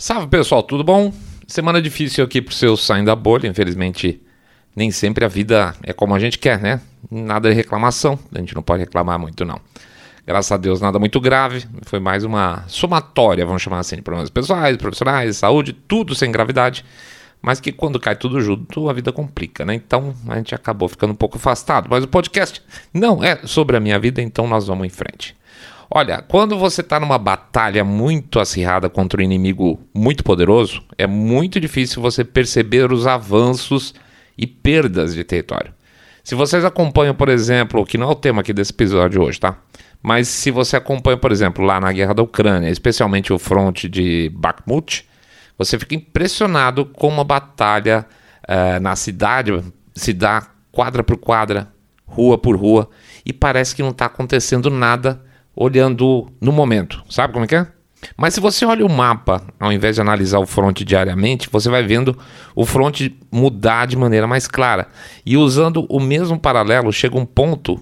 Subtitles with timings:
[0.00, 1.12] Salve pessoal, tudo bom?
[1.44, 4.22] Semana difícil aqui pro seu saindo da bolha, infelizmente
[4.76, 6.80] nem sempre a vida é como a gente quer, né?
[7.10, 9.60] Nada de reclamação, a gente não pode reclamar muito não.
[10.24, 14.30] Graças a Deus nada muito grave, foi mais uma somatória, vamos chamar assim, de problemas
[14.30, 16.84] pessoais, profissionais, saúde, tudo sem gravidade,
[17.42, 19.74] mas que quando cai tudo junto a vida complica, né?
[19.74, 22.62] Então a gente acabou ficando um pouco afastado, mas o podcast
[22.94, 25.36] não é sobre a minha vida, então nós vamos em frente.
[25.90, 31.58] Olha, quando você está numa batalha muito acirrada contra um inimigo muito poderoso, é muito
[31.58, 33.94] difícil você perceber os avanços
[34.36, 35.72] e perdas de território.
[36.22, 39.56] Se vocês acompanham, por exemplo, que não é o tema aqui desse episódio hoje, tá?
[40.02, 44.30] Mas se você acompanha, por exemplo, lá na guerra da Ucrânia, especialmente o fronte de
[44.34, 45.08] Bakhmut,
[45.56, 48.06] você fica impressionado com uma batalha
[48.46, 51.72] uh, na cidade se dá quadra por quadra,
[52.06, 52.88] rua por rua,
[53.24, 55.20] e parece que não está acontecendo nada
[55.58, 57.02] olhando no momento.
[57.10, 57.66] Sabe como é que é?
[58.16, 61.82] Mas se você olha o mapa, ao invés de analisar o fronte diariamente, você vai
[61.82, 62.16] vendo
[62.54, 64.86] o fronte mudar de maneira mais clara.
[65.26, 67.80] E usando o mesmo paralelo, chega um ponto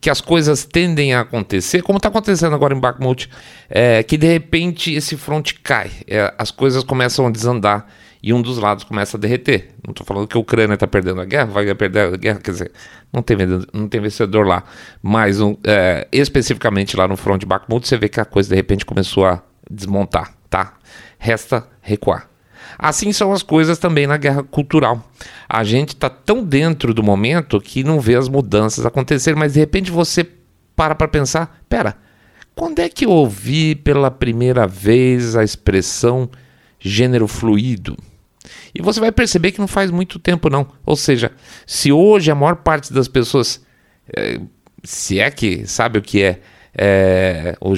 [0.00, 3.28] que as coisas tendem a acontecer, como está acontecendo agora em Bakhmut,
[3.68, 7.86] é, que de repente esse fronte cai, é, as coisas começam a desandar
[8.22, 9.74] e um dos lados começa a derreter.
[9.86, 12.50] Não estou falando que a Ucrânia está perdendo a guerra, vai perder a guerra, quer
[12.50, 12.72] dizer,
[13.12, 13.36] não tem,
[13.72, 14.64] não tem vencedor lá.
[15.02, 18.56] Mas um, é, especificamente lá no front de Bakhmut, você vê que a coisa de
[18.56, 20.74] repente começou a desmontar, tá?
[21.18, 22.28] Resta recuar.
[22.78, 25.02] Assim são as coisas também na guerra cultural.
[25.48, 29.60] A gente está tão dentro do momento que não vê as mudanças acontecerem, mas de
[29.60, 30.26] repente você
[30.76, 31.96] para para pensar: pera,
[32.54, 36.28] quando é que eu ouvi pela primeira vez a expressão
[36.78, 37.96] gênero fluido?
[38.74, 40.66] E você vai perceber que não faz muito tempo, não.
[40.84, 41.32] Ou seja,
[41.66, 43.64] se hoje a maior parte das pessoas,
[44.16, 44.40] é,
[44.84, 46.40] se é que sabe o que é,
[46.74, 47.72] é o,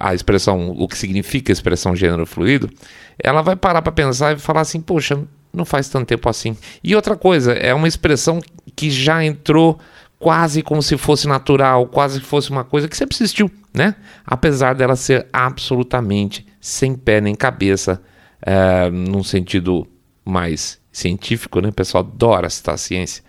[0.00, 2.70] a expressão, o que significa a expressão gênero fluido,
[3.18, 5.18] ela vai parar para pensar e falar assim: poxa,
[5.52, 6.56] não faz tanto tempo assim.
[6.82, 8.40] E outra coisa, é uma expressão
[8.74, 9.78] que já entrou
[10.18, 13.94] quase como se fosse natural, quase que fosse uma coisa que sempre existiu, né?
[14.24, 18.00] Apesar dela ser absolutamente sem pé nem cabeça,
[18.44, 19.86] é, num sentido
[20.24, 21.70] mais científico, né?
[21.70, 23.22] O pessoal adora citar a ciência.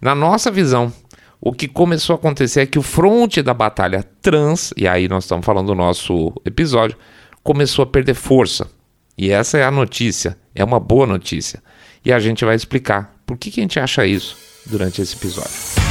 [0.00, 0.92] Na nossa visão,
[1.40, 5.24] o que começou a acontecer é que o fronte da batalha trans, e aí nós
[5.24, 6.96] estamos falando do nosso episódio,
[7.42, 8.68] começou a perder força.
[9.16, 11.62] E essa é a notícia, é uma boa notícia.
[12.04, 15.85] E a gente vai explicar por que, que a gente acha isso durante esse episódio.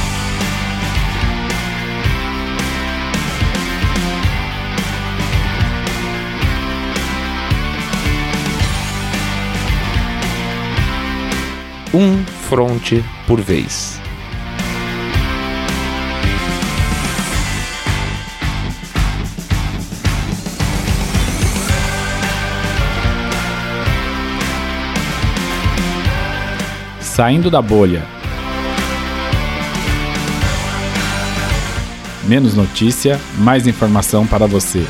[11.96, 13.98] Um fronte por vez.
[27.00, 28.04] Saindo da bolha.
[32.24, 34.86] Menos notícia, mais informação para você.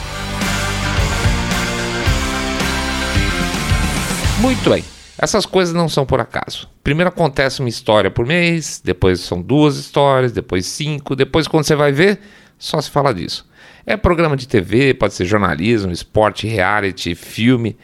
[4.41, 4.96] Muito bem.
[5.19, 6.69] Essas coisas não são por acaso.
[6.85, 11.75] Primeiro acontece uma história por mês, depois são duas histórias, depois cinco, depois quando você
[11.75, 12.21] vai ver,
[12.59, 13.49] só se fala disso.
[13.87, 17.77] É programa de TV, pode ser jornalismo, esporte, reality, filme.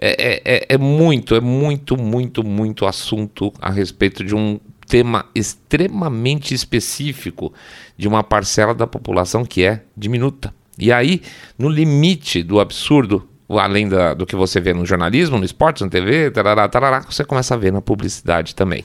[0.00, 5.26] É, é, é, é muito, é muito, muito, muito assunto a respeito de um tema
[5.34, 7.52] extremamente específico
[7.96, 10.52] de uma parcela da população que é diminuta.
[10.76, 11.22] E aí,
[11.58, 13.28] no limite do absurdo,
[13.58, 17.24] além da, do que você vê no jornalismo, no esporte, na TV, tarará, tarará, você
[17.24, 18.84] começa a ver na publicidade também.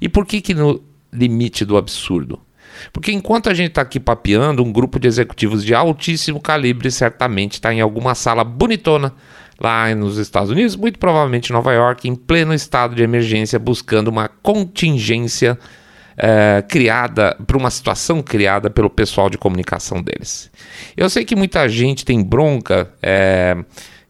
[0.00, 0.82] E por que que no
[1.12, 2.40] limite do absurdo?
[2.92, 7.52] Porque enquanto a gente está aqui papeando, um grupo de executivos de altíssimo calibre certamente
[7.52, 9.12] está em alguma sala bonitona
[9.60, 14.08] lá nos Estados Unidos, muito provavelmente em Nova York, em pleno estado de emergência, buscando
[14.08, 15.58] uma contingência
[16.16, 20.50] é, criada, para uma situação criada pelo pessoal de comunicação deles.
[20.96, 22.90] Eu sei que muita gente tem bronca.
[23.02, 23.56] É,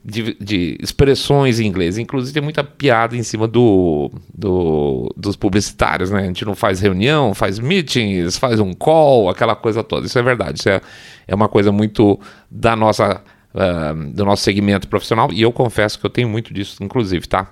[0.04, 1.96] de, de, expressões em inglês.
[1.96, 6.20] Inclusive, tem muita piada em cima do, do, dos publicitários, né?
[6.20, 10.06] A gente não faz reunião, faz meetings, faz um call, aquela coisa toda.
[10.06, 10.58] Isso é verdade.
[10.58, 10.80] Isso é,
[11.26, 13.22] é uma coisa muito da nossa,
[13.54, 15.32] uh, do nosso segmento profissional.
[15.32, 17.50] E eu confesso que eu tenho muito disso, inclusive, tá?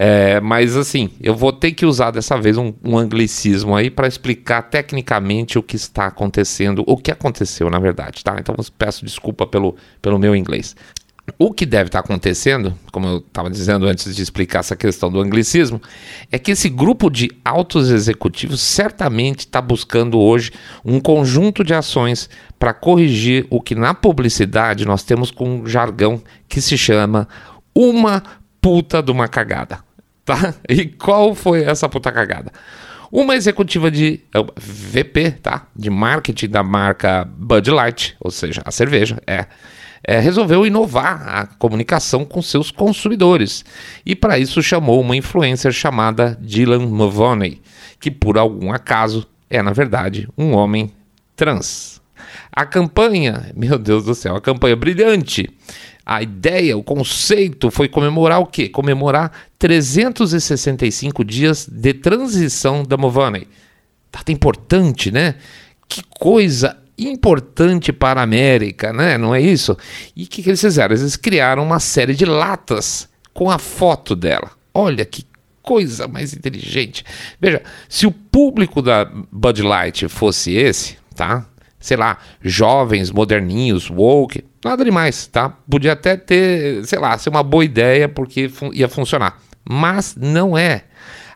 [0.00, 4.06] É, mas assim, eu vou ter que usar dessa vez um, um anglicismo aí para
[4.06, 8.36] explicar tecnicamente o que está acontecendo, o que aconteceu na verdade, tá?
[8.38, 10.76] Então peço desculpa pelo, pelo meu inglês.
[11.36, 15.20] O que deve estar acontecendo, como eu estava dizendo antes de explicar essa questão do
[15.20, 15.82] anglicismo,
[16.30, 20.52] é que esse grupo de altos executivos certamente está buscando hoje
[20.84, 26.22] um conjunto de ações para corrigir o que na publicidade nós temos com um jargão
[26.48, 27.26] que se chama
[27.74, 28.22] uma
[28.60, 29.87] puta de uma cagada,
[30.28, 30.54] tá?
[30.68, 32.52] E qual foi essa puta cagada?
[33.10, 35.66] Uma executiva de é, VP, tá?
[35.74, 39.46] De marketing da marca Bud Light, ou seja, a cerveja, é,
[40.04, 43.64] é resolveu inovar a comunicação com seus consumidores.
[44.04, 47.62] E para isso chamou uma influencer chamada Dylan Mulvaney,
[47.98, 50.92] que por algum acaso é, na verdade, um homem
[51.34, 52.02] trans.
[52.52, 55.48] A campanha, meu Deus do céu, a campanha brilhante
[56.08, 58.66] a ideia, o conceito foi comemorar o quê?
[58.66, 63.46] Comemorar 365 dias de transição da Movane.
[64.10, 65.34] Data importante, né?
[65.86, 69.18] Que coisa importante para a América, né?
[69.18, 69.76] Não é isso?
[70.16, 70.96] E o que, que eles fizeram?
[70.96, 74.50] Eles criaram uma série de latas com a foto dela.
[74.72, 75.26] Olha que
[75.62, 77.04] coisa mais inteligente.
[77.38, 81.46] Veja, se o público da Bud Light fosse esse, tá?
[81.80, 85.50] Sei lá, jovens, moderninhos, woke, nada demais, tá?
[85.70, 89.40] Podia até ter, sei lá, ser uma boa ideia porque ia funcionar.
[89.68, 90.84] Mas não é.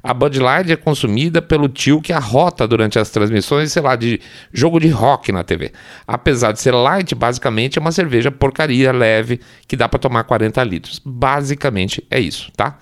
[0.03, 4.21] A Bud Light é consumida pelo tio que arrota durante as transmissões, sei lá, de
[4.53, 5.71] jogo de rock na TV.
[6.05, 10.65] Apesar de ser light, basicamente é uma cerveja porcaria leve que dá para tomar 40
[10.65, 11.01] litros.
[11.05, 12.79] Basicamente é isso, tá?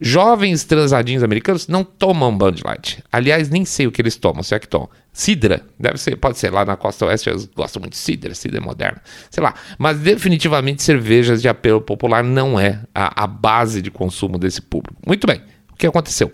[0.00, 3.04] Jovens transadinhos americanos não tomam Bud Light.
[3.12, 4.88] Aliás, nem sei o que eles tomam, se é que tomam.
[5.12, 8.62] Cidra, deve ser, pode ser lá na costa oeste, eles gostam muito de cidra, cidra
[8.62, 9.52] moderna, sei lá.
[9.76, 14.98] Mas definitivamente cervejas de apelo popular não é a, a base de consumo desse público.
[15.06, 16.32] Muito bem, o que aconteceu?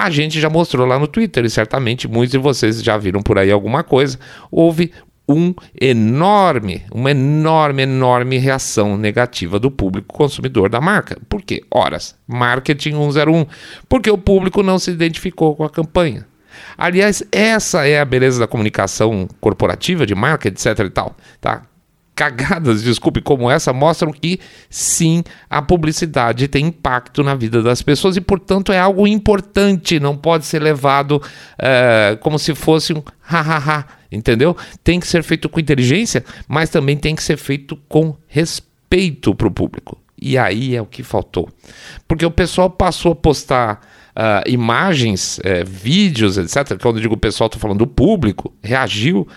[0.00, 3.36] A gente já mostrou lá no Twitter e certamente muitos de vocês já viram por
[3.36, 4.16] aí alguma coisa.
[4.48, 4.92] Houve
[5.28, 11.18] um enorme, uma enorme, enorme reação negativa do público consumidor da marca.
[11.28, 11.64] Por quê?
[11.68, 13.44] Horas, marketing 101,
[13.88, 16.24] porque o público não se identificou com a campanha.
[16.76, 21.62] Aliás, essa é a beleza da comunicação corporativa, de marca, etc e tal, tá?
[22.18, 28.16] Cagadas, desculpe, como essa mostram que sim, a publicidade tem impacto na vida das pessoas
[28.16, 33.86] e, portanto, é algo importante, não pode ser levado uh, como se fosse um hahaha,
[34.10, 34.56] entendeu?
[34.82, 39.46] Tem que ser feito com inteligência, mas também tem que ser feito com respeito para
[39.46, 39.96] o público.
[40.20, 41.48] E aí é o que faltou.
[42.08, 43.80] Porque o pessoal passou a postar
[44.16, 46.76] uh, imagens, uh, vídeos, etc.
[46.82, 49.28] Quando eu digo pessoal, estou falando do público, reagiu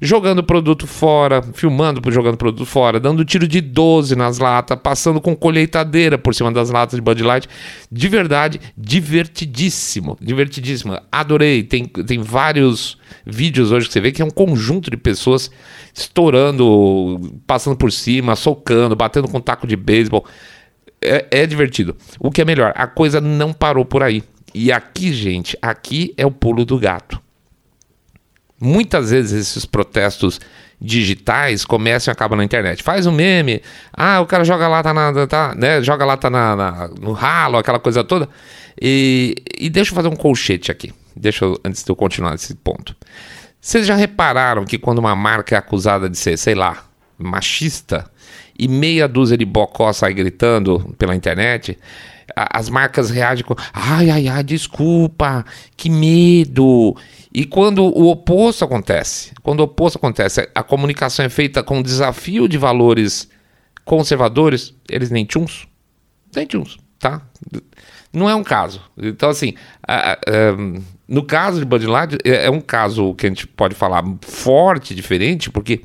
[0.00, 5.36] jogando produto fora, filmando jogando produto fora, dando tiro de 12 nas latas, passando com
[5.36, 7.48] colheitadeira por cima das latas de Bud Light.
[7.90, 10.98] De verdade, divertidíssimo, divertidíssimo.
[11.10, 11.62] Adorei.
[11.62, 12.96] Tem, tem vários
[13.26, 15.50] vídeos hoje que você vê que é um conjunto de pessoas
[15.92, 20.24] estourando, passando por cima, socando, batendo com taco de beisebol
[21.02, 21.96] é, é divertido.
[22.18, 24.22] O que é melhor, a coisa não parou por aí.
[24.54, 27.20] E aqui, gente, aqui é o pulo do gato.
[28.60, 30.40] Muitas vezes esses protestos
[30.80, 32.82] digitais começam e acabam na internet.
[32.82, 33.62] Faz um meme,
[33.92, 37.12] ah, o cara joga lá, tá na, tá, né, joga lá, tá na, na, no
[37.12, 38.28] ralo, aquela coisa toda.
[38.80, 40.92] E, e deixa eu fazer um colchete aqui.
[41.16, 42.94] Deixa eu, antes de eu continuar nesse ponto.
[43.60, 46.84] Vocês já repararam que quando uma marca é acusada de ser, sei lá,
[47.18, 48.08] machista,
[48.58, 51.78] e meia dúzia de bocó sai gritando pela internet,
[52.52, 55.44] as marcas reagem com ai, ai, ai, desculpa,
[55.76, 56.96] que medo.
[57.32, 62.48] E quando o oposto acontece, quando o oposto acontece, a comunicação é feita com desafio
[62.48, 63.28] de valores
[63.84, 65.66] conservadores, eles nem tchuns,
[66.34, 67.22] nem tchuns, tá?
[68.12, 68.82] Não é um caso.
[68.96, 69.54] Então, assim,
[69.86, 70.16] a, a,
[71.06, 74.94] no caso de Bud Light, é, é um caso que a gente pode falar forte,
[74.94, 75.82] diferente, porque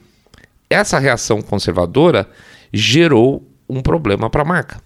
[0.69, 2.27] essa reação conservadora
[2.73, 4.81] gerou um problema para a marca.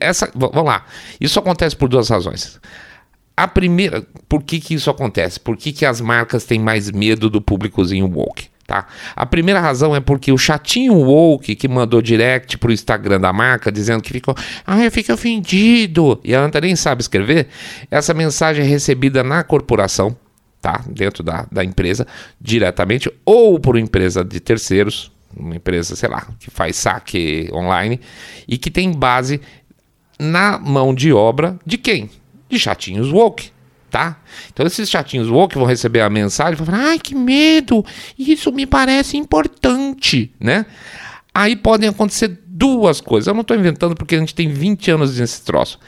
[0.00, 0.84] Essa, vamos lá,
[1.20, 2.60] isso acontece por duas razões.
[3.36, 5.38] A primeira, por que, que isso acontece?
[5.38, 8.48] Por que, que as marcas têm mais medo do públicozinho woke?
[8.66, 8.86] Tá?
[9.14, 13.70] A primeira razão é porque o chatinho woke que mandou direct pro Instagram da marca
[13.70, 14.34] dizendo que ficou,
[14.66, 17.46] ah, eu fiquei ofendido, e a Anta nem sabe escrever,
[17.88, 20.16] essa mensagem é recebida na corporação,
[20.60, 20.82] tá?
[20.88, 22.08] Dentro da, da empresa,
[22.40, 28.00] diretamente, ou por empresa de terceiros, uma empresa, sei lá, que faz saque online
[28.48, 29.40] e que tem base
[30.18, 32.10] na mão de obra de quem?
[32.48, 33.50] De chatinhos woke,
[33.90, 34.20] tá?
[34.52, 37.84] Então esses chatinhos woke vão receber a mensagem e falar: "Ai, que medo!
[38.18, 40.66] Isso me parece importante", né?
[41.34, 43.26] Aí podem acontecer duas coisas.
[43.26, 45.78] Eu não estou inventando porque a gente tem 20 anos nesse troço.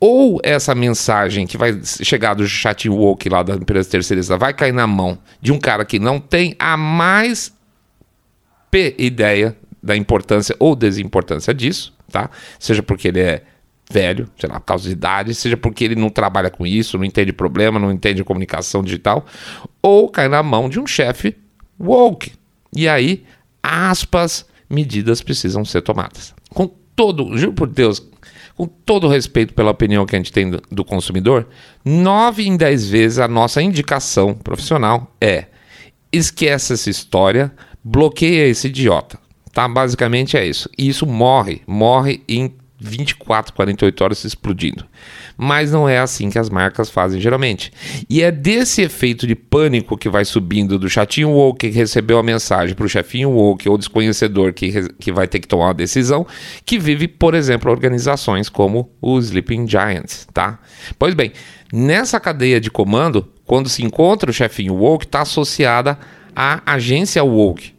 [0.00, 4.72] Ou essa mensagem que vai chegar do chat woke lá da empresa terceirizada vai cair
[4.72, 7.52] na mão de um cara que não tem a mais
[8.70, 12.30] P ideia da importância ou desimportância disso, tá?
[12.58, 13.42] Seja porque ele é
[13.90, 17.04] velho, sei lá, por causa de idade, seja porque ele não trabalha com isso, não
[17.04, 19.24] entende problema, não entende comunicação digital,
[19.82, 21.36] ou cai na mão de um chefe
[21.80, 22.32] woke.
[22.74, 23.24] E aí,
[23.62, 26.34] aspas, medidas precisam ser tomadas.
[26.50, 28.06] Com todo, juro por Deus,
[28.54, 31.48] com todo respeito pela opinião que a gente tem do, do consumidor,
[31.84, 35.46] 9 em 10 vezes a nossa indicação profissional é
[36.12, 37.52] esquece essa história,
[37.84, 39.18] bloqueia esse idiota.
[39.58, 39.66] Tá?
[39.66, 40.70] Basicamente é isso.
[40.78, 44.86] E isso morre, morre em 24, 48 horas explodindo.
[45.36, 47.72] Mas não é assim que as marcas fazem geralmente.
[48.08, 52.22] E é desse efeito de pânico que vai subindo do chatinho woke que recebeu a
[52.22, 56.24] mensagem para o chefinho woke ou desconhecedor que, que vai ter que tomar uma decisão,
[56.64, 60.60] que vive, por exemplo, organizações como o Sleeping Giants, tá?
[60.96, 61.32] Pois bem,
[61.72, 65.98] nessa cadeia de comando, quando se encontra o chefinho woke, está associada
[66.32, 67.76] à agência woke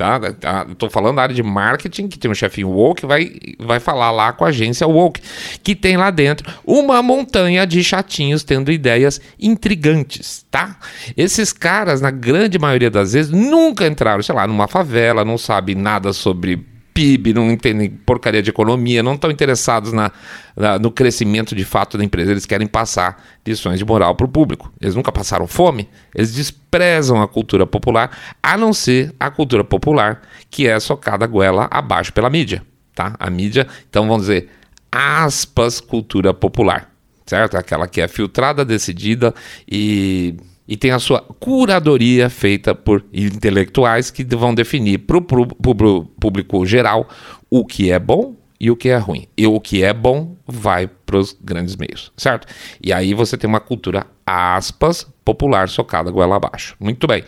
[0.00, 0.18] tá?
[0.32, 4.10] tá Estou falando da área de marketing, que tem um chefinho woke, vai, vai falar
[4.10, 5.20] lá com a agência woke,
[5.62, 10.76] que tem lá dentro uma montanha de chatinhos tendo ideias intrigantes, tá?
[11.14, 15.74] Esses caras, na grande maioria das vezes, nunca entraram, sei lá, numa favela, não sabem
[15.74, 16.69] nada sobre
[17.00, 20.12] PIB, não entendem porcaria de economia, não estão interessados na,
[20.54, 24.28] na, no crescimento de fato da empresa, eles querem passar lições de moral para o
[24.28, 24.70] público.
[24.78, 28.10] Eles nunca passaram fome, eles desprezam a cultura popular,
[28.42, 32.62] a não ser a cultura popular que é socada goela abaixo pela mídia.
[32.94, 33.14] Tá?
[33.18, 34.50] A mídia, então vamos dizer,
[34.92, 36.92] aspas, cultura popular,
[37.24, 37.56] certo?
[37.56, 39.34] Aquela que é filtrada, decidida
[39.66, 40.36] e
[40.70, 47.08] e tem a sua curadoria feita por intelectuais que vão definir para o público geral
[47.50, 49.26] o que é bom e o que é ruim.
[49.36, 52.46] E o que é bom vai para os grandes meios, certo?
[52.80, 56.76] E aí você tem uma cultura, aspas, popular socada goela abaixo.
[56.78, 57.24] Muito bem.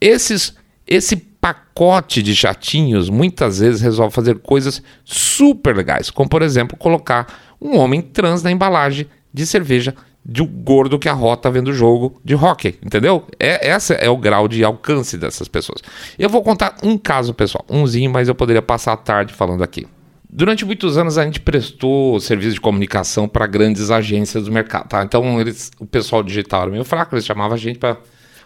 [0.00, 6.74] Esses, esse pacote de chatinhos muitas vezes resolve fazer coisas super legais, como por exemplo
[6.78, 7.26] colocar
[7.60, 9.94] um homem trans na embalagem de cerveja
[10.28, 13.24] de um gordo que arrota vendo jogo de hockey, entendeu?
[13.40, 15.80] É, esse é o grau de alcance dessas pessoas.
[16.18, 19.86] Eu vou contar um caso, pessoal, umzinho, mas eu poderia passar a tarde falando aqui.
[20.30, 25.02] Durante muitos anos a gente prestou serviço de comunicação para grandes agências do mercado, tá?
[25.02, 27.96] Então eles, o pessoal digital era meio fraco, eles chamavam a gente para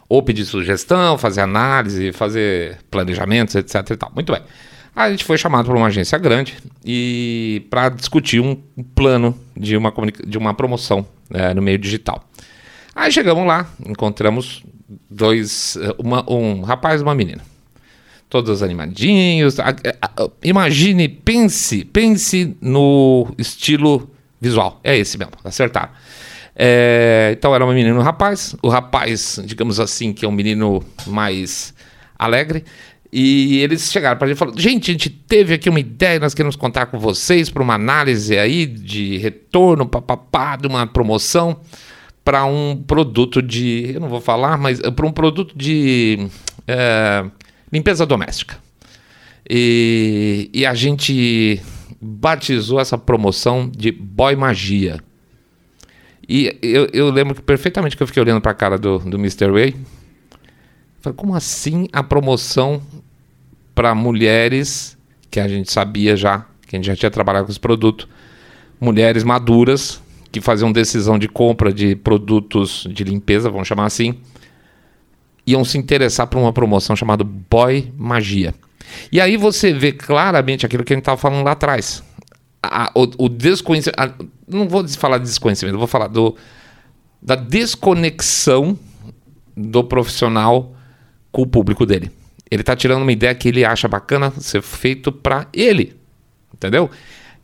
[0.08, 4.12] ou pedir sugestão, fazer análise, fazer planejamentos, etc e tal.
[4.14, 4.42] Muito bem.
[4.94, 8.54] A gente foi chamado para uma agência grande e para discutir um
[8.94, 9.92] plano de uma,
[10.24, 12.22] de uma promoção né, no meio digital.
[12.94, 14.62] Aí chegamos lá, encontramos
[15.08, 17.42] dois, uma, um rapaz e uma menina.
[18.28, 19.56] Todos animadinhos.
[20.42, 24.10] Imagine, pense, pense no estilo
[24.40, 24.80] visual.
[24.82, 25.90] É esse mesmo, acertaram.
[26.54, 28.54] É, então era uma menina e um rapaz.
[28.62, 31.74] O rapaz, digamos assim, que é um menino mais
[32.18, 32.64] alegre,
[33.12, 36.18] e eles chegaram para a gente e falaram: gente, a gente teve aqui uma ideia,
[36.18, 41.60] nós queremos contar com vocês para uma análise aí de retorno, papapá, de uma promoção
[42.24, 43.92] para um produto de.
[43.94, 46.26] Eu não vou falar, mas para um produto de
[46.66, 47.24] é,
[47.70, 48.56] limpeza doméstica.
[49.48, 51.60] E, e a gente
[52.00, 55.00] batizou essa promoção de Boy Magia.
[56.26, 59.50] E eu, eu lembro perfeitamente que eu fiquei olhando para a cara do, do Mr.
[59.50, 59.74] Way.
[61.02, 62.80] Falei, como assim a promoção
[63.74, 64.96] para mulheres,
[65.28, 68.08] que a gente sabia já, que a gente já tinha trabalhado com esse produto,
[68.80, 74.14] mulheres maduras que faziam decisão de compra de produtos de limpeza, vamos chamar assim,
[75.44, 78.54] iam se interessar por uma promoção chamada Boy Magia.
[79.10, 82.00] E aí você vê claramente aquilo que a gente estava falando lá atrás.
[82.62, 84.30] A, o, o desconhecimento.
[84.46, 86.36] Não vou falar de desconhecimento, vou falar do,
[87.20, 88.78] da desconexão
[89.56, 90.76] do profissional
[91.32, 92.10] com o público dele.
[92.50, 95.96] Ele está tirando uma ideia que ele acha bacana ser feito para ele.
[96.52, 96.90] Entendeu?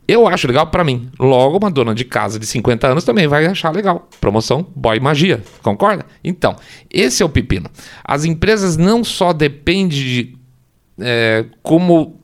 [0.07, 1.09] Eu acho legal para mim.
[1.19, 4.07] Logo, uma dona de casa de 50 anos também vai achar legal.
[4.21, 5.43] Promoção Boy Magia.
[5.61, 6.05] Concorda?
[6.23, 6.55] Então,
[6.91, 7.69] esse é o pepino.
[8.03, 10.37] As empresas não só dependem de
[10.99, 12.19] é, como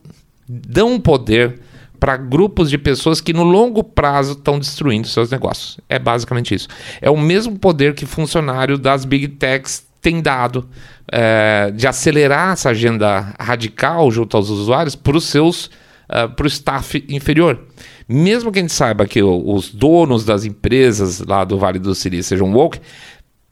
[0.48, 1.60] dão poder
[1.98, 5.78] para grupos de pessoas que no longo prazo estão destruindo seus negócios.
[5.88, 6.68] É basicamente isso.
[7.00, 10.68] É o mesmo poder que funcionário das big techs tem dado
[11.10, 15.70] é, de acelerar essa agenda radical junto aos usuários para os seus
[16.08, 17.60] uh, para o staff inferior.
[18.08, 22.30] Mesmo que a gente saiba que os donos das empresas lá do Vale do Silício
[22.30, 22.80] sejam woke,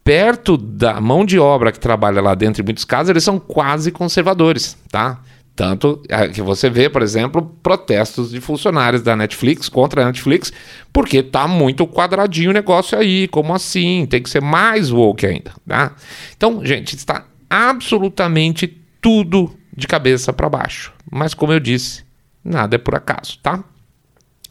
[0.04, 3.90] perto da mão de obra que trabalha lá dentro, em muitos casos, eles são quase
[3.90, 5.20] conservadores, tá?
[5.56, 10.52] Tanto é, que você vê, por exemplo, protestos de funcionários da Netflix contra a Netflix,
[10.92, 14.04] porque tá muito quadradinho o negócio aí, como assim?
[14.06, 15.94] Tem que ser mais woke ainda, tá?
[16.36, 18.66] Então, gente, está absolutamente
[19.00, 20.92] tudo de cabeça para baixo.
[21.08, 22.04] Mas como eu disse,
[22.44, 23.62] nada é por acaso, tá?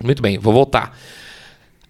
[0.02, 0.98] Muito bem, vou voltar.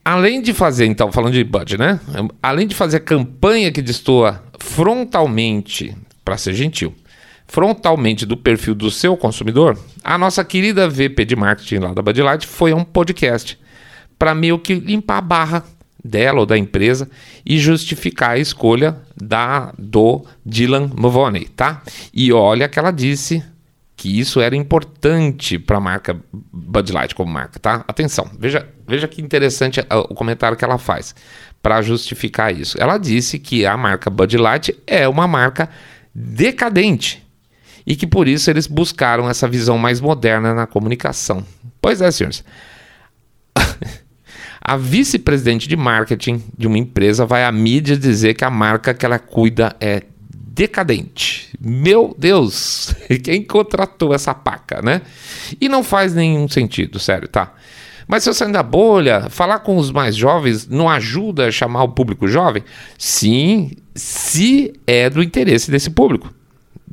[0.03, 2.00] Além de fazer, então, falando de Bud, né?
[2.41, 6.93] Além de fazer campanha que destoa frontalmente, para ser gentil,
[7.48, 12.22] frontalmente do perfil do seu consumidor, a nossa querida VP de marketing lá da Bud
[12.22, 13.60] Light foi a um podcast
[14.18, 15.64] para meio que limpar a barra
[16.04, 17.10] dela ou da empresa
[17.46, 21.82] e justificar a escolha da do Dylan Mulvaney, tá?
[22.14, 23.44] E olha que ela disse
[23.96, 27.86] que isso era importante para a marca Bud Light como marca, tá?
[27.88, 31.16] Atenção, veja, veja que interessante o comentário que ela faz
[31.62, 32.78] para justificar isso.
[32.82, 35.70] Ela disse que a marca Bud Light é uma marca
[36.14, 37.23] decadente
[37.86, 41.46] e que por isso eles buscaram essa visão mais moderna na comunicação.
[41.82, 42.44] Pois é, senhores.
[44.66, 49.06] A vice-presidente de marketing de uma empresa vai à mídia dizer que a marca que
[49.06, 50.04] ela cuida é
[50.54, 51.50] decadente.
[51.60, 55.02] Meu Deus, quem contratou essa paca, né?
[55.60, 57.54] E não faz nenhum sentido, sério, tá?
[58.08, 61.84] Mas se eu sair da bolha, falar com os mais jovens não ajuda a chamar
[61.84, 62.63] o público jovem?
[62.98, 66.34] Sim, se é do interesse desse público.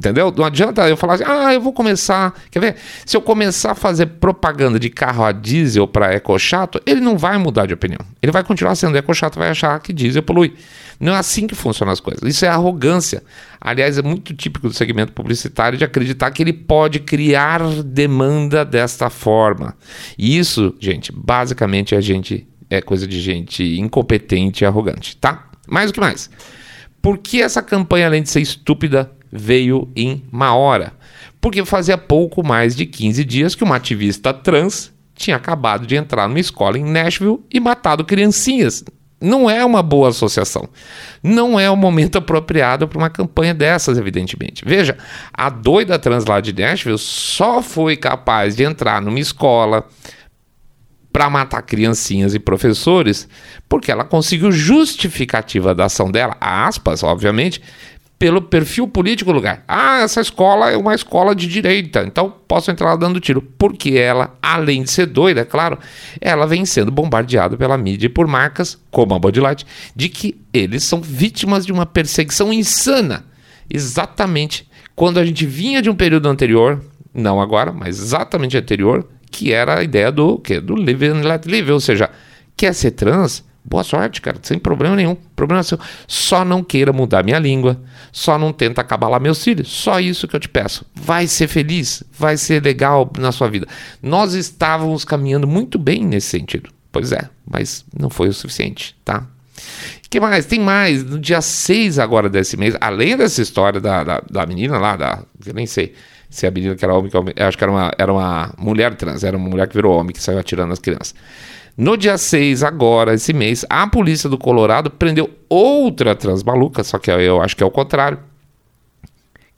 [0.01, 0.33] Entendeu?
[0.35, 2.33] Não adianta eu falar assim, ah, eu vou começar.
[2.51, 2.77] Quer ver?
[3.05, 7.37] Se eu começar a fazer propaganda de carro a diesel para ecochato, ele não vai
[7.37, 8.01] mudar de opinião.
[8.23, 10.55] Ele vai continuar sendo ecochato, vai achar que diesel polui.
[10.99, 12.23] Não é assim que funcionam as coisas.
[12.27, 13.23] Isso é arrogância.
[13.61, 19.11] Aliás, é muito típico do segmento publicitário de acreditar que ele pode criar demanda desta
[19.11, 19.77] forma.
[20.17, 25.51] E isso, gente, basicamente é gente é coisa de gente incompetente e arrogante, tá?
[25.69, 26.31] Mais o que mais?
[27.03, 30.93] Por que essa campanha, além de ser estúpida, veio em uma hora.
[31.41, 36.29] Porque fazia pouco mais de 15 dias que uma ativista trans tinha acabado de entrar
[36.29, 38.85] numa escola em Nashville e matado criancinhas.
[39.21, 40.67] Não é uma boa associação.
[41.23, 44.65] Não é o momento apropriado para uma campanha dessas, evidentemente.
[44.65, 44.97] Veja,
[45.33, 49.87] a doida trans lá de Nashville só foi capaz de entrar numa escola
[51.13, 53.29] para matar criancinhas e professores
[53.69, 57.61] porque ela conseguiu justificativa da ação dela, aspas, obviamente,
[58.21, 59.65] pelo perfil político do lugar.
[59.67, 63.41] Ah, essa escola é uma escola de direita, então posso entrar lá dando tiro.
[63.41, 65.79] Porque ela, além de ser doida, é claro,
[66.21, 70.39] ela vem sendo bombardeada pela mídia e por marcas, como a Bud Light, de que
[70.53, 73.25] eles são vítimas de uma perseguição insana.
[73.73, 76.79] Exatamente quando a gente vinha de um período anterior,
[77.15, 81.47] não agora, mas exatamente anterior, que era a ideia do que do live and let
[81.47, 82.11] live, ou seja,
[82.55, 85.15] quer ser trans, Boa sorte, cara, sem problema nenhum.
[85.37, 85.79] Problema seu.
[86.07, 87.81] Só não queira mudar minha língua.
[88.11, 89.69] Só não tenta acabar lá meus filhos.
[89.69, 90.85] Só isso que eu te peço.
[90.95, 92.03] Vai ser feliz.
[92.19, 93.67] Vai ser legal na sua vida.
[94.03, 96.71] Nós estávamos caminhando muito bem nesse sentido.
[96.91, 99.27] Pois é, mas não foi o suficiente, tá?
[100.11, 100.45] que mais?
[100.45, 101.05] Tem mais.
[101.05, 105.23] No dia 6 agora desse mês, além dessa história da, da, da menina lá, da,
[105.47, 105.95] eu nem sei
[106.29, 108.95] se a menina que era homem, que eu acho que era uma, era uma mulher
[108.97, 111.15] trans, era uma mulher que virou homem, que saiu atirando as crianças.
[111.77, 116.99] No dia 6, agora, esse mês, a polícia do Colorado prendeu outra trans maluca, só
[116.99, 118.19] que eu acho que é o contrário,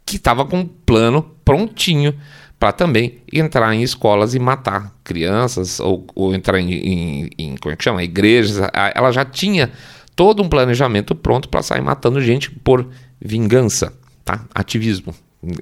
[0.04, 2.14] que estava com um plano prontinho
[2.58, 7.72] para também entrar em escolas e matar crianças ou, ou entrar em, em, em, como
[7.72, 8.04] é que chama?
[8.04, 8.68] igrejas.
[8.94, 9.72] Ela já tinha
[10.14, 12.88] todo um planejamento pronto para sair matando gente por
[13.20, 13.92] vingança,
[14.24, 14.44] tá?
[14.54, 15.12] Ativismo.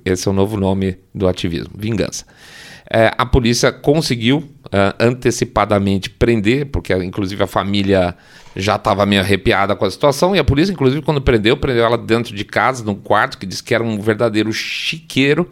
[0.05, 2.27] Esse é o novo nome do ativismo, vingança.
[2.91, 8.17] É, a polícia conseguiu uh, antecipadamente prender, porque inclusive a família
[8.57, 11.99] já estava meio arrepiada com a situação, e a polícia, inclusive, quando prendeu, prendeu ela
[11.99, 15.49] dentro de casa, num quarto, que disse que era um verdadeiro chiqueiro,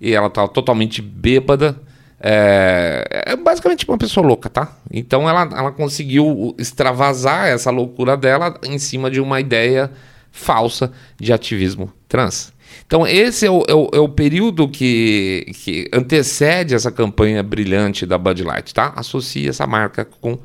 [0.00, 1.80] e ela estava totalmente bêbada.
[2.20, 4.76] É, é, basicamente uma pessoa louca, tá?
[4.90, 9.90] Então ela, ela conseguiu extravasar essa loucura dela em cima de uma ideia
[10.30, 12.53] falsa de ativismo trans.
[12.86, 18.06] Então, esse é o, é o, é o período que, que antecede essa campanha brilhante
[18.06, 18.92] da Bud Light, tá?
[18.96, 20.38] Associe essa marca com.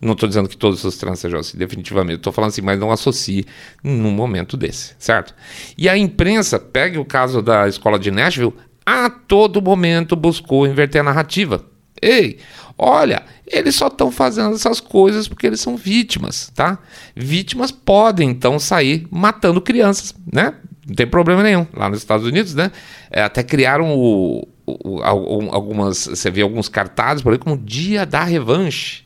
[0.00, 2.16] Não estou dizendo que todos os trans sejam assim, definitivamente.
[2.16, 3.44] Estou falando assim, mas não associe
[3.82, 5.34] num momento desse, certo?
[5.78, 11.00] E a imprensa, pegue o caso da escola de Nashville, a todo momento buscou inverter
[11.00, 11.64] a narrativa.
[12.00, 12.38] Ei,
[12.76, 16.78] olha, eles só estão fazendo essas coisas porque eles são vítimas, tá?
[17.14, 20.54] Vítimas podem então sair matando crianças, né?
[20.92, 21.66] Não tem problema nenhum.
[21.74, 22.70] Lá nos Estados Unidos, né?
[23.10, 26.06] É, até criaram o, o, o, algumas.
[26.06, 29.04] Você vê alguns cartazes por aí como Dia da Revanche.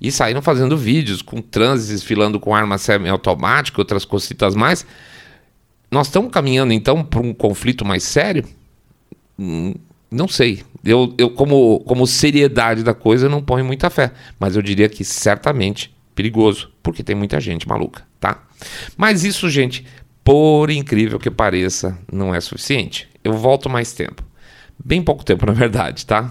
[0.00, 4.84] E saíram fazendo vídeos com trans desfilando com arma semiautomática, outras cositas mais.
[5.88, 8.44] Nós estamos caminhando então para um conflito mais sério?
[9.38, 9.74] Hum,
[10.10, 10.64] não sei.
[10.82, 14.10] Eu, eu como, como seriedade da coisa, não ponho muita fé.
[14.38, 18.42] Mas eu diria que certamente perigoso, porque tem muita gente maluca, tá?
[18.96, 19.86] Mas isso, gente,
[20.24, 23.08] por incrível que pareça, não é suficiente.
[23.22, 24.22] Eu volto mais tempo.
[24.82, 26.30] Bem pouco tempo, na verdade, tá?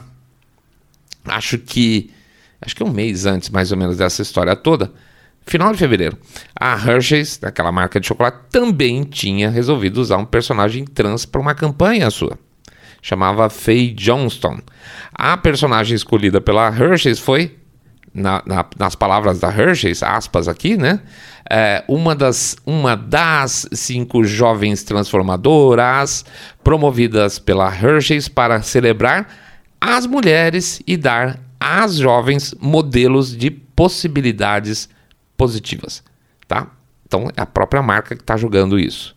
[1.26, 2.12] Acho que.
[2.62, 4.92] Acho que um mês antes, mais ou menos, dessa história toda,
[5.46, 6.18] final de fevereiro,
[6.54, 11.56] a Hershey's, aquela marca de chocolate, também tinha resolvido usar um personagem trans para uma
[11.56, 12.38] campanha sua.
[13.02, 14.60] Chamava Faye Johnston.
[15.14, 17.58] A personagem escolhida pela Hershey's foi
[18.14, 21.00] na, na, nas palavras da Hershey's, aspas aqui, né?
[21.50, 26.24] É, uma, das, uma das cinco jovens transformadoras
[26.64, 29.28] promovidas pela Hershey's para celebrar
[29.82, 34.90] as mulheres e dar às jovens modelos de possibilidades
[35.36, 36.04] positivas,
[36.48, 36.68] tá?
[37.08, 39.16] Então é a própria marca que está julgando isso.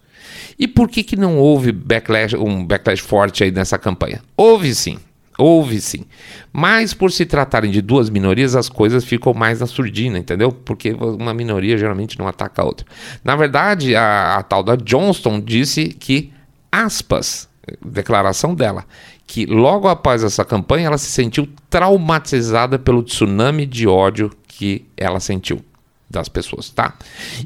[0.58, 4.22] E por que, que não houve backlash, um backlash forte aí nessa campanha?
[4.36, 4.98] Houve sim.
[5.38, 6.04] Houve sim.
[6.52, 10.52] Mas por se tratarem de duas minorias, as coisas ficam mais na surdina, entendeu?
[10.52, 12.86] Porque uma minoria geralmente não ataca a outra.
[13.24, 16.32] Na verdade, a, a tal da Johnston disse que,
[16.70, 17.48] aspas,
[17.84, 18.84] declaração dela,
[19.26, 25.20] que logo após essa campanha ela se sentiu traumatizada pelo tsunami de ódio que ela
[25.20, 25.64] sentiu
[26.12, 26.94] das pessoas, tá?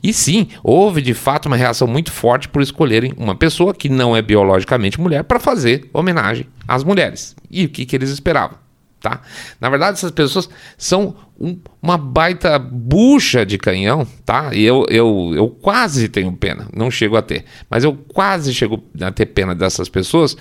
[0.02, 4.14] E sim, houve de fato uma reação muito forte por escolherem uma pessoa que não
[4.14, 7.35] é biologicamente mulher para fazer homenagem às mulheres.
[7.50, 8.59] E o que, que eles esperavam,
[9.00, 9.22] tá?
[9.61, 14.50] Na verdade, essas pessoas são um, uma baita bucha de canhão, tá?
[14.52, 18.83] E eu, eu, eu quase tenho pena, não chego a ter, mas eu quase chego
[19.00, 20.37] a ter pena dessas pessoas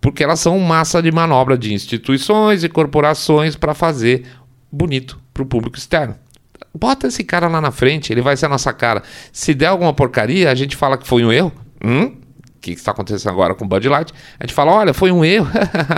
[0.00, 4.24] porque elas são massa de manobra de instituições e corporações para fazer
[4.70, 6.14] bonito para o público externo.
[6.76, 9.02] Bota esse cara lá na frente, ele vai ser a nossa cara.
[9.32, 11.52] Se der alguma porcaria, a gente fala que foi um erro.
[11.82, 12.04] Hum?
[12.04, 14.12] O que está acontecendo agora com o Bud Light?
[14.38, 15.48] A gente fala, olha, foi um erro.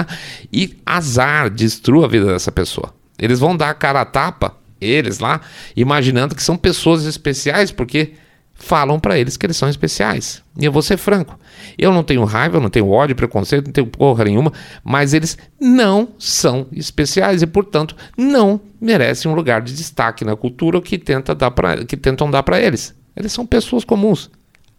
[0.53, 2.95] e azar, destrua a vida dessa pessoa.
[3.19, 5.41] Eles vão dar a cara a tapa, eles lá,
[5.77, 8.12] imaginando que são pessoas especiais, porque
[8.55, 10.43] falam para eles que eles são especiais.
[10.57, 11.38] E eu vou ser franco.
[11.79, 15.38] Eu não tenho raiva, eu não tenho ódio, preconceito, não tenho porra nenhuma, mas eles
[15.61, 21.35] não são especiais e, portanto, não merecem um lugar de destaque na cultura que, tenta
[21.35, 22.95] dar pra, que tentam dar para eles.
[23.17, 24.31] Eles são pessoas comuns.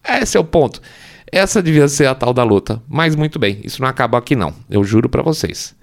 [0.07, 0.81] Esse é o ponto.
[1.31, 2.81] Essa devia ser a tal da luta.
[2.87, 4.53] Mas muito bem, isso não acaba aqui não.
[4.69, 5.75] Eu juro para vocês.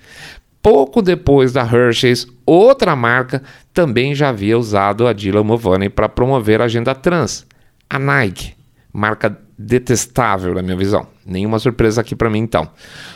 [0.60, 6.60] Pouco depois da Hershey's, outra marca também já havia usado a Dylan Mulvaney para promover
[6.60, 7.46] a agenda trans
[7.88, 8.54] a Nike,
[8.92, 11.06] marca detestável na minha visão.
[11.24, 12.68] Nenhuma surpresa aqui para mim então.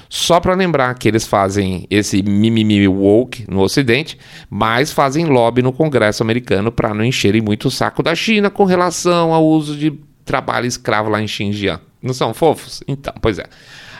[0.08, 5.72] Só para lembrar que eles fazem esse mimimi woke no ocidente, mas fazem lobby no
[5.72, 9.92] Congresso americano para não encherem muito o saco da China com relação ao uso de
[10.24, 11.82] trabalho escravo lá em Xinjiang.
[12.02, 12.82] Não são fofos?
[12.88, 13.44] Então, pois é.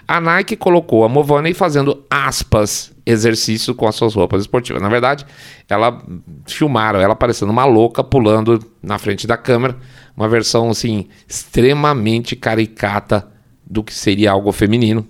[0.09, 4.83] A Nike colocou a Movani fazendo aspas exercício com as suas roupas esportivas.
[4.83, 5.24] Na verdade,
[5.68, 6.03] ela
[6.46, 9.76] filmaram ela parecendo uma louca pulando na frente da câmera
[10.20, 13.26] uma versão assim extremamente caricata
[13.66, 15.06] do que seria algo feminino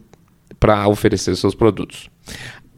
[0.59, 2.09] para oferecer seus produtos.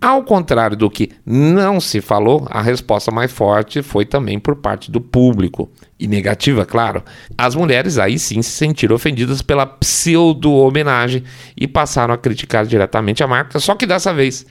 [0.01, 4.91] Ao contrário do que não se falou, a resposta mais forte foi também por parte
[4.91, 5.71] do público.
[5.99, 7.05] E negativa, claro.
[7.39, 11.23] As mulheres aí sim se sentiram ofendidas pela pseudo-homenagem
[11.57, 14.45] e passaram a criticar diretamente a marca, só que dessa vez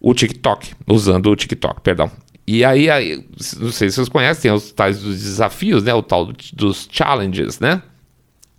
[0.00, 2.10] o TikTok, usando o TikTok, perdão.
[2.46, 3.24] E aí, aí,
[3.58, 5.94] não sei se vocês conhecem, tem os tais dos desafios, né?
[5.94, 7.82] O tal dos challenges, né?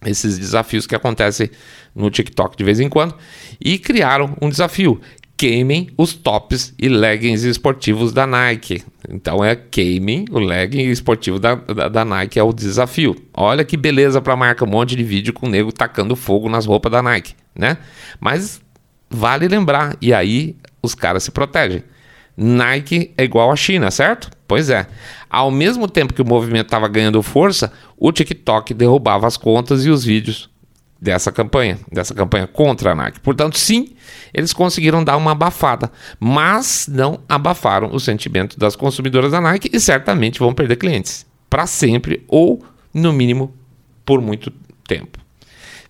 [0.06, 1.50] Esses desafios que acontecem
[1.94, 3.16] no TikTok de vez em quando.
[3.60, 5.00] E criaram um desafio.
[5.38, 8.84] Queimem os tops e leggings esportivos da Nike.
[9.10, 13.16] Então é queimem o legging esportivo da, da, da Nike, é o desafio.
[13.34, 16.66] Olha que beleza pra marca, um monte de vídeo com o nego tacando fogo nas
[16.66, 17.78] roupas da Nike, né?
[18.20, 18.62] Mas
[19.10, 21.84] vale lembrar, e aí os caras se protegem.
[22.38, 24.30] Nike é igual à China, certo?
[24.48, 24.88] Pois é.
[25.30, 29.90] Ao mesmo tempo que o movimento estava ganhando força, o TikTok derrubava as contas e
[29.90, 30.50] os vídeos
[31.02, 33.20] dessa campanha, dessa campanha contra a Nike.
[33.20, 33.96] Portanto, sim,
[34.34, 39.80] eles conseguiram dar uma abafada, mas não abafaram o sentimento das consumidoras da Nike e
[39.80, 43.54] certamente vão perder clientes para sempre ou, no mínimo,
[44.06, 44.52] por muito
[44.88, 45.25] tempo.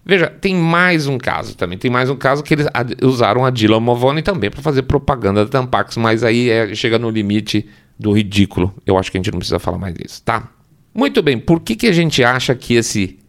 [0.06, 1.80] Veja, tem mais um caso também.
[1.80, 2.68] Tem mais um caso que eles
[3.02, 7.10] usaram a Dylan Movoni também para fazer propaganda da Tampax, mas aí é, chega no
[7.10, 8.72] limite do ridículo.
[8.86, 10.52] Eu acho que a gente não precisa falar mais disso, tá?
[10.94, 13.20] Muito bem, por que, que a gente acha que esse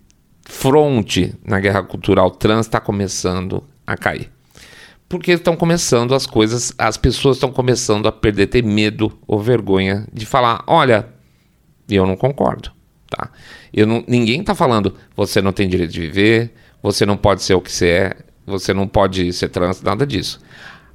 [0.42, 4.30] fronte na guerra cultural trans está começando a cair?
[5.08, 10.06] Porque estão começando as coisas, as pessoas estão começando a perder, ter medo ou vergonha
[10.12, 11.08] de falar: olha,
[11.88, 12.70] eu não concordo,
[13.08, 13.30] tá?
[13.72, 17.54] Eu não, ninguém está falando, você não tem direito de viver, você não pode ser
[17.54, 20.40] o que você é, você não pode ser trans, nada disso.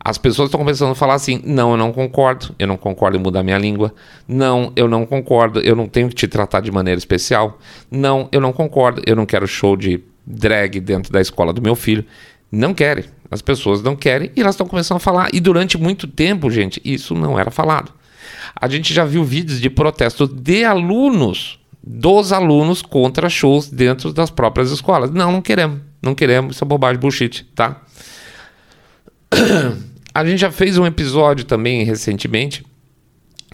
[0.03, 3.21] As pessoas estão começando a falar assim: não, eu não concordo, eu não concordo em
[3.21, 3.93] mudar minha língua.
[4.27, 7.59] Não, eu não concordo, eu não tenho que te tratar de maneira especial.
[7.89, 11.75] Não, eu não concordo, eu não quero show de drag dentro da escola do meu
[11.75, 12.03] filho.
[12.51, 15.29] Não querem, as pessoas não querem e elas estão começando a falar.
[15.33, 17.93] E durante muito tempo, gente, isso não era falado.
[18.55, 24.29] A gente já viu vídeos de protestos de alunos dos alunos contra shows dentro das
[24.29, 25.11] próprias escolas.
[25.11, 25.81] Não, não queremos.
[26.01, 27.81] Não queremos, isso é bobagem, bullshit, tá?
[30.13, 32.65] A gente já fez um episódio também recentemente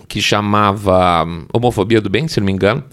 [0.08, 2.84] que chamava Homofobia do Bem, se não me engano,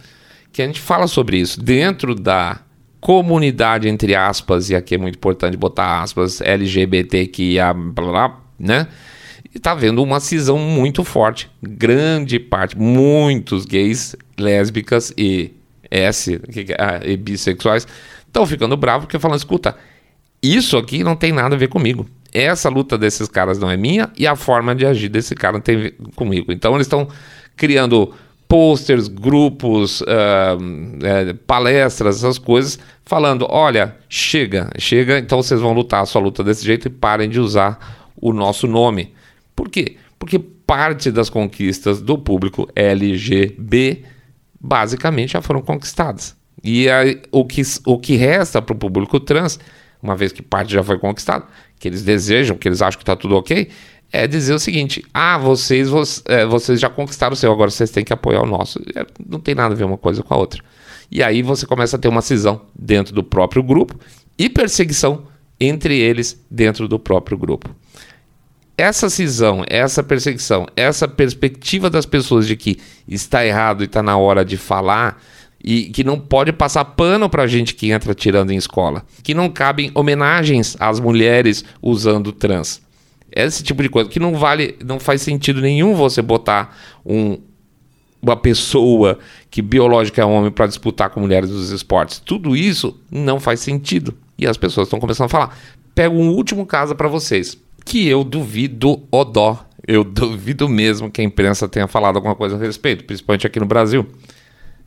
[0.53, 2.61] que a gente fala sobre isso dentro da
[3.01, 8.89] comunidade, entre aspas, e aqui é muito importante botar aspas, LGBTQIA, blá, blá, né?
[9.55, 11.49] E tá vendo uma cisão muito forte.
[11.63, 15.53] Grande parte, muitos gays, lésbicas e
[15.91, 16.41] S,
[16.79, 17.87] ah, e bissexuais
[18.27, 19.77] estão ficando bravos porque falam, escuta,
[20.43, 22.07] isso aqui não tem nada a ver comigo.
[22.33, 25.61] Essa luta desses caras não é minha e a forma de agir desse cara não
[25.61, 26.51] tem a ver comigo.
[26.51, 27.07] Então eles estão
[27.57, 28.13] criando
[28.49, 30.05] posters, grupos, uh,
[30.57, 36.43] uh, palestras, essas coisas, falando: olha, chega, chega, então vocês vão lutar a sua luta
[36.43, 39.15] desse jeito e parem de usar o nosso nome.
[39.55, 39.97] Por quê?
[40.19, 44.05] Porque parte das conquistas do público LGB
[44.61, 46.37] basicamente já foram conquistadas.
[46.63, 49.59] E aí, o, que, o que resta para o público trans,
[50.03, 51.45] uma vez que parte já foi conquistada,
[51.79, 53.69] que eles desejam, que eles acham que está tudo ok,
[54.11, 55.89] é dizer o seguinte: ah, vocês,
[56.27, 58.81] é, vocês já conquistaram o seu, agora vocês têm que apoiar o nosso.
[58.95, 60.63] É, não tem nada a ver uma coisa com a outra.
[61.11, 63.95] E aí você começa a ter uma cisão dentro do próprio grupo
[64.39, 65.25] e perseguição
[65.61, 67.69] entre eles dentro do próprio grupo
[68.77, 74.17] essa cisão, essa perseguição, essa perspectiva das pessoas de que está errado e está na
[74.17, 75.23] hora de falar
[75.63, 79.49] e que não pode passar pano para gente que entra tirando em escola, que não
[79.49, 82.83] cabem homenagens às mulheres usando trans.
[83.31, 87.39] Esse tipo de coisa que não vale, não faz sentido nenhum você botar um,
[88.21, 89.19] uma pessoa
[89.51, 92.19] que biológica é homem para disputar com mulheres nos esportes.
[92.19, 94.15] Tudo isso não faz sentido.
[94.39, 95.59] E as pessoas estão começando a falar.
[95.95, 99.65] Pego um último caso para vocês que eu duvido o dó.
[99.87, 103.67] Eu duvido mesmo que a imprensa tenha falado alguma coisa a respeito, principalmente aqui no
[103.67, 104.07] Brasil.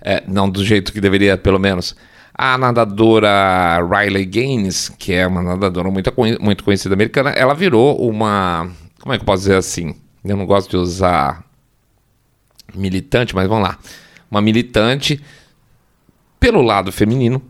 [0.02, 1.96] É, não do jeito que deveria, pelo menos.
[2.34, 8.70] A nadadora Riley Gaines, que é uma nadadora muito, muito conhecida americana, ela virou uma.
[9.00, 9.96] Como é que eu posso dizer assim?
[10.24, 11.44] Eu não gosto de usar
[12.76, 13.78] militante, mas vamos lá.
[14.30, 15.22] Uma militante
[16.40, 17.42] pelo lado feminino,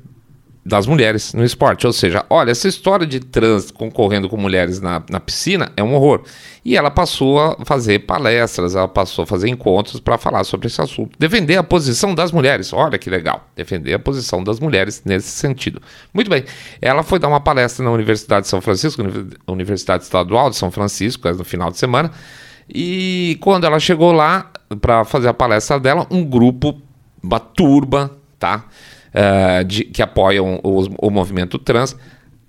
[0.68, 1.88] das mulheres no esporte.
[1.88, 5.96] Ou seja, olha, essa história de trans concorrendo com mulheres na, na piscina é um
[5.96, 6.24] horror.
[6.64, 10.82] E ela passou a fazer palestras, ela passou a fazer encontros para falar sobre esse
[10.82, 11.18] assunto.
[11.18, 12.74] Defender a posição das mulheres.
[12.74, 13.48] Olha que legal.
[13.56, 15.82] Defender a posição das mulheres nesse sentido.
[16.14, 16.44] Muito bem.
[16.82, 19.02] Ela foi dar uma palestra na Universidade de São Francisco,
[19.48, 22.12] Universidade Estadual de São Francisco, no final de semana.
[22.68, 24.52] E quando ela chegou lá
[24.82, 26.82] para fazer a palestra dela, um grupo,
[27.24, 28.66] uma turba, tá?
[29.14, 31.96] Uh, de, que apoiam o, o movimento trans,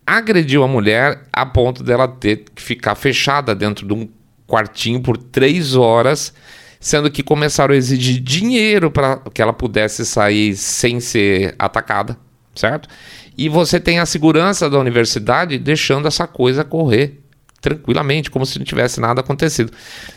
[0.06, 4.08] agrediu a mulher a ponto dela ter que ficar fechada dentro de um
[4.46, 6.32] quartinho por três horas,
[6.80, 12.16] sendo que começaram a exigir dinheiro para que ela pudesse sair sem ser atacada,
[12.54, 12.88] certo?
[13.36, 17.20] E você tem a segurança da universidade deixando essa coisa correr
[17.60, 19.72] tranquilamente, como se não tivesse nada acontecido.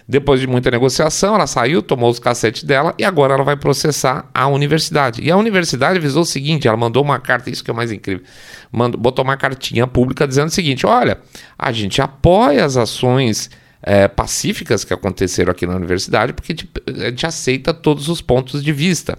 [0.07, 4.29] Depois de muita negociação, ela saiu, tomou os cassetes dela e agora ela vai processar
[4.33, 5.21] a universidade.
[5.21, 8.23] E a universidade avisou o seguinte: ela mandou uma carta, isso que é mais incrível,
[8.71, 11.19] mandou, botou uma cartinha pública dizendo o seguinte: olha,
[11.57, 13.49] a gente apoia as ações.
[13.83, 18.63] É, pacíficas que aconteceram aqui na universidade, porque tipo, a gente aceita todos os pontos
[18.63, 19.17] de vista.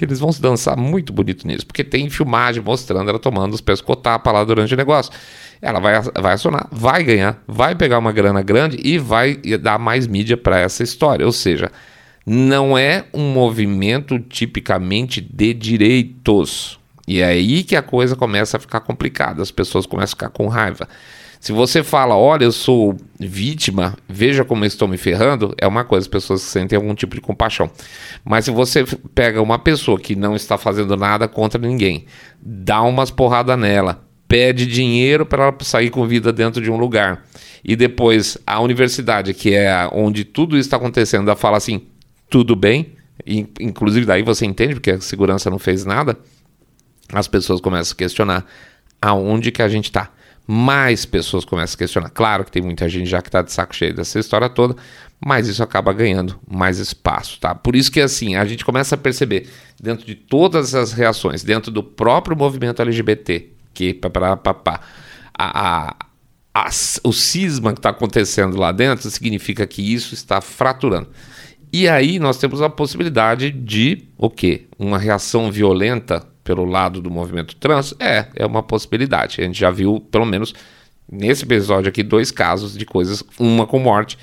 [0.00, 4.32] Eles vão se dançar muito bonito nisso, porque tem filmagem mostrando ela tomando os pescotapas
[4.32, 5.12] lá durante o negócio.
[5.60, 10.06] Ela vai, vai acionar, vai ganhar, vai pegar uma grana grande e vai dar mais
[10.06, 11.24] mídia para essa história.
[11.24, 11.70] Ou seja,
[12.24, 16.78] não é um movimento tipicamente de direitos.
[17.08, 20.30] E é aí que a coisa começa a ficar complicada, as pessoas começam a ficar
[20.30, 20.88] com raiva.
[21.46, 25.84] Se você fala, olha, eu sou vítima, veja como eu estou me ferrando, é uma
[25.84, 27.70] coisa, as pessoas sentem algum tipo de compaixão.
[28.24, 32.04] Mas se você pega uma pessoa que não está fazendo nada contra ninguém,
[32.42, 37.24] dá umas porradas nela, pede dinheiro para ela sair com vida dentro de um lugar,
[37.64, 41.82] e depois a universidade, que é onde tudo isso está acontecendo, ela fala assim:
[42.28, 46.18] tudo bem, e, inclusive daí você entende, porque a segurança não fez nada,
[47.12, 48.44] as pessoas começam a questionar
[49.00, 50.10] aonde que a gente está
[50.46, 52.10] mais pessoas começam a questionar.
[52.10, 54.76] Claro que tem muita gente já que está de saco cheio dessa história toda,
[55.24, 57.54] mas isso acaba ganhando mais espaço, tá?
[57.54, 59.48] Por isso que assim, a gente começa a perceber
[59.80, 64.08] dentro de todas as reações, dentro do próprio movimento LGBT, que pá,
[65.36, 65.96] a, a,
[66.54, 66.70] a,
[67.02, 71.08] o cisma que está acontecendo lá dentro significa que isso está fraturando.
[71.72, 74.66] E aí nós temos a possibilidade de o quê?
[74.78, 77.92] Uma reação violenta pelo lado do movimento trans?
[77.98, 79.40] É, é uma possibilidade.
[79.40, 80.54] A gente já viu, pelo menos
[81.10, 84.16] nesse episódio aqui, dois casos de coisas, uma com morte,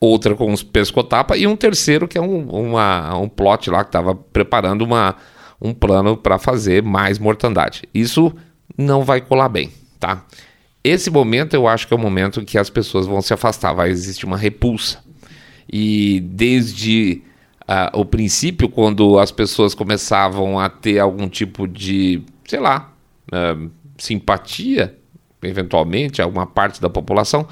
[0.00, 3.90] outra com os pescotapa e um terceiro que é um, uma, um plot lá que
[3.90, 5.14] estava preparando uma,
[5.60, 7.84] um plano para fazer mais mortandade.
[7.94, 8.34] Isso
[8.76, 10.24] não vai colar bem, tá?
[10.82, 13.90] Esse momento eu acho que é o momento que as pessoas vão se afastar, vai
[13.90, 14.98] existir uma repulsa.
[15.70, 17.22] E desde
[17.68, 22.92] uh, o princípio, quando as pessoas começavam a ter algum tipo de, sei lá,
[23.32, 24.96] uh, simpatia,
[25.42, 27.46] eventualmente, alguma parte da população,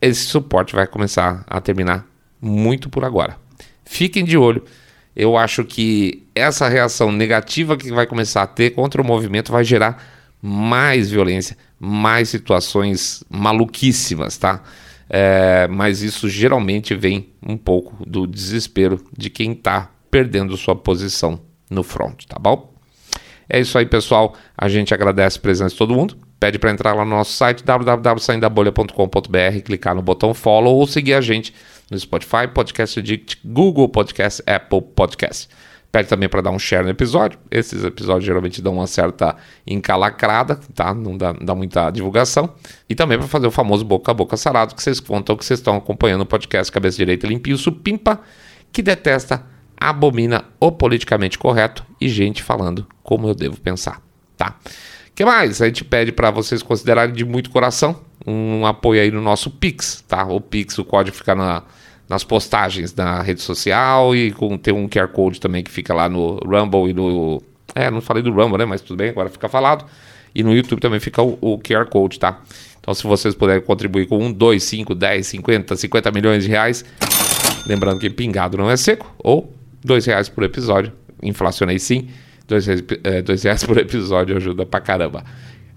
[0.00, 2.06] esse suporte vai começar a terminar
[2.40, 3.36] muito por agora.
[3.84, 4.62] Fiquem de olho.
[5.14, 9.64] Eu acho que essa reação negativa que vai começar a ter contra o movimento vai
[9.64, 10.04] gerar
[10.42, 14.62] mais violência, mais situações maluquíssimas, tá?
[15.08, 21.40] É, mas isso geralmente vem um pouco do desespero de quem está perdendo sua posição
[21.70, 22.74] no front, tá bom?
[23.48, 24.34] É isso aí, pessoal.
[24.56, 26.16] A gente agradece a presença de todo mundo.
[26.38, 31.20] Pede para entrar lá no nosso site www.saindabolha.com.br, clicar no botão follow ou seguir a
[31.20, 31.54] gente
[31.90, 35.48] no Spotify, Podcast Addict, Google Podcast, Apple Podcast.
[35.96, 37.38] Pede também para dar um share no episódio.
[37.50, 39.34] Esses episódios geralmente dão uma certa
[39.66, 40.92] encalacrada, tá?
[40.92, 42.52] Não dá, dá muita divulgação.
[42.86, 45.58] E também para fazer o famoso boca a boca sarado, que vocês contam que vocês
[45.58, 48.20] estão acompanhando o podcast Cabeça Direita Limpinho Supimpa,
[48.70, 54.02] que detesta, abomina o politicamente correto e gente falando como eu devo pensar,
[54.36, 54.58] tá?
[55.14, 55.62] que mais?
[55.62, 60.04] A gente pede para vocês considerarem de muito coração um apoio aí no nosso Pix,
[60.06, 60.26] tá?
[60.26, 61.62] O Pix, o código fica na,
[62.08, 66.08] nas postagens da rede social e com, tem um QR Code também que fica lá
[66.08, 67.42] no Rumble e no.
[67.74, 68.64] É, não falei do Rumble, né?
[68.64, 69.84] Mas tudo bem, agora fica falado.
[70.34, 72.40] E no YouTube também fica o, o QR Code, tá?
[72.78, 76.84] Então, se vocês puderem contribuir com 1, 2, 5, 10, 50, 50 milhões de reais,
[77.66, 79.52] lembrando que pingado não é seco, ou
[79.84, 80.92] 2 reais por episódio,
[81.22, 82.08] inflacionei sim
[82.48, 85.24] Dois, é, dois reais por episódio ajuda pra caramba.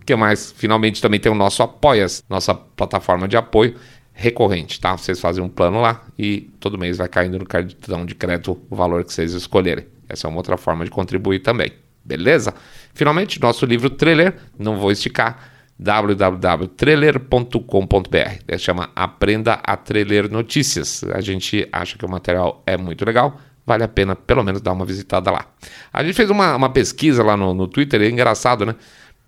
[0.01, 0.51] O que mais?
[0.55, 3.75] Finalmente também tem o nosso Apoias, nossa plataforma de apoio
[4.19, 4.97] recorrente, tá?
[4.97, 8.75] Vocês fazem um plano lá e todo mês vai caindo no cartão de crédito o
[8.75, 9.85] valor que vocês escolherem.
[10.09, 11.71] Essa é uma outra forma de contribuir também.
[12.03, 12.53] Beleza?
[12.93, 18.57] Finalmente, nosso livro trailer, não vou esticar, www.trailer.com.br.
[18.57, 21.01] Chama Aprenda a Trailer Notícias.
[21.05, 24.71] A gente acha que o material é muito legal vale a pena pelo menos dar
[24.71, 25.45] uma visitada lá.
[25.93, 28.73] A gente fez uma, uma pesquisa lá no, no Twitter, é engraçado, né?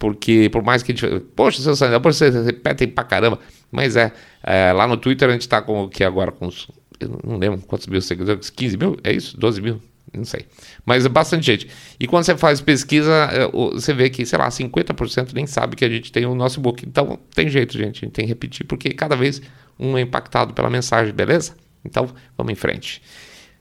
[0.02, 1.20] Porque por mais que a gente.
[1.36, 3.38] Poxa, seu Sandra, vocês repetem pra caramba.
[3.72, 4.12] Mas é,
[4.42, 6.68] é, lá no Twitter a gente tá com o que agora com os.
[7.00, 8.98] Eu não lembro quantos mil seguidores, 15 mil?
[9.04, 9.38] É isso?
[9.38, 9.80] 12 mil?
[10.12, 10.48] Não sei.
[10.84, 11.68] Mas é bastante gente.
[12.00, 15.86] E quando você faz pesquisa, é, você vê que, sei lá, 50% nem sabe que
[15.86, 16.84] a gente tem o nosso book.
[16.84, 18.00] Então tem jeito, gente.
[18.04, 19.40] A gente tem que repetir, porque cada vez
[19.80, 21.56] um é impactado pela mensagem, beleza?
[21.86, 23.04] Então vamos em frente.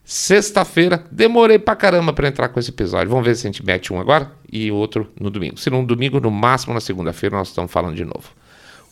[0.03, 3.09] Sexta-feira, demorei pra caramba para entrar com esse episódio.
[3.09, 5.57] Vamos ver se a gente mete um agora e outro no domingo.
[5.57, 8.29] Se não domingo, no máximo na segunda-feira, nós estamos falando de novo.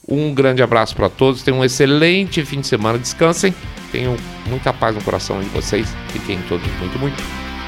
[0.08, 3.54] Um grande abraço para todos, tenham um excelente fim de semana, descansem,
[3.92, 4.16] tenham
[4.48, 7.24] muita paz no coração de vocês, fiquem todos muito, muito,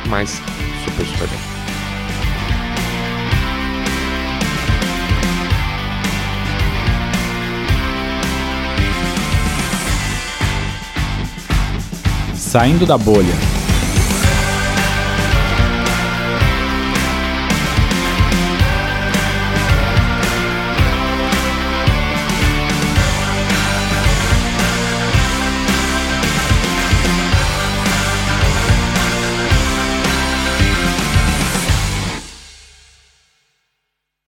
[0.07, 0.41] mas
[0.85, 1.50] super, super bem.
[12.51, 13.60] Saindo da bolha.